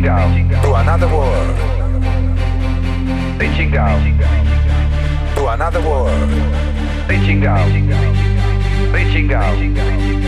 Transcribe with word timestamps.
Reaching 0.00 0.16
down 0.16 0.62
to 0.62 0.74
another 0.76 1.08
world. 1.08 1.58
Reaching 3.38 3.70
down 3.70 4.18
to 5.34 5.46
another 5.48 5.80
world. 5.82 6.30
Reaching 7.06 7.40
down. 7.42 7.70
Reaching 8.94 9.28
down. 9.28 10.19